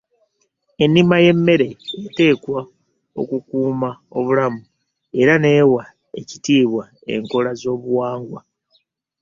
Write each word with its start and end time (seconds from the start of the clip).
Ennima 0.83 1.15
y’emmere 1.25 1.69
eteekwa 2.05 2.59
okukuuma 3.21 3.89
obulamu 4.17 4.61
era 5.21 5.33
n'ewa 5.39 5.83
ekitiibwa 6.19 6.83
enkola 7.13 7.51
z’obuwangwa. 7.61 8.39